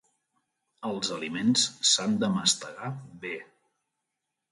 Els 0.87 1.11
aliments 1.17 1.65
s'han 1.89 2.15
de 2.23 2.29
mastegar 2.37 2.89
bé. 3.27 3.35